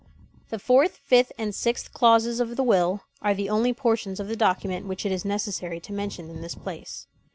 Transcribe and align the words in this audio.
The 0.49 0.57
fourth, 0.57 0.97
fifth, 1.03 1.31
and 1.37 1.53
sixth 1.53 1.93
clauses 1.93 2.39
of 2.39 2.55
the 2.55 2.63
will 2.63 3.01
are 3.21 3.35
the 3.35 3.49
only 3.49 3.71
portions 3.71 4.19
of 4.19 4.27
the 4.29 4.35
document 4.35 4.87
which 4.87 5.05
it 5.05 5.11
is 5.11 5.23
necessary 5.23 5.79
to 5.79 5.93
mention 5.93 6.27
in 6.27 6.41
this 6.41 6.55
place. 6.55 7.05